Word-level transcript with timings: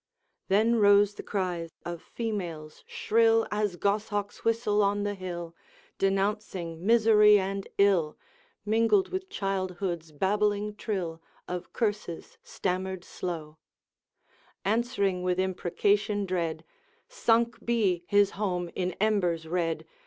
Then 0.47 0.77
rose 0.77 1.13
the 1.13 1.21
cry 1.21 1.69
of 1.85 2.01
females, 2.01 2.83
shrill 2.87 3.45
As 3.51 3.75
goshawk's 3.75 4.43
whistle 4.43 4.81
on 4.81 5.03
the 5.03 5.13
hill, 5.13 5.55
Denouncing 5.99 6.83
misery 6.83 7.37
and 7.37 7.67
ill, 7.77 8.17
Mingled 8.65 9.09
with 9.09 9.29
childhood's 9.29 10.11
babbling 10.11 10.73
trill 10.73 11.21
Of 11.47 11.71
curses 11.71 12.39
stammered 12.41 13.03
slow; 13.03 13.59
Answering 14.65 15.21
with 15.21 15.39
imprecation 15.39 16.25
dread, 16.25 16.65
'Sunk 17.07 17.63
be 17.63 18.03
his 18.07 18.31
home 18.31 18.71
in 18.73 18.93
embers 18.93 19.47
red! 19.47 19.85